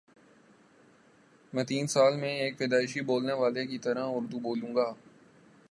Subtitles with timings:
[1.53, 4.91] میں تین سال میں ایک پیدائشی بولنے والے کی طرح اردو بولوں گا